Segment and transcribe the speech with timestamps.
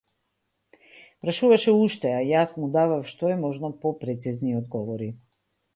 [1.25, 5.15] Прашуваше уште, а јас му давав што е можно попрецизни одговори.